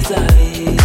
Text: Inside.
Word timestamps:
Inside. 0.00 0.79